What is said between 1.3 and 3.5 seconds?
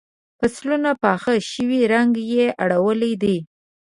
شوي رنګ یې اړولی دی.